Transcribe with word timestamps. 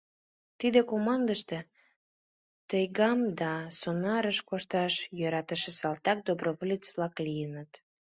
Тиде 0.59 0.79
командыште 0.91 1.57
тайгам 2.69 3.19
да 3.39 3.51
сонарыш 3.79 4.39
кошташ 4.49 4.93
йӧратыше 5.19 5.71
салтак-доброволец-влак 5.79 7.13
лийыныт. 7.25 7.71